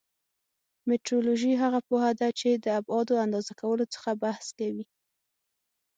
[0.89, 4.85] مټرولوژي هغه پوهه ده چې د ابعادو اندازه کولو څخه بحث کوي.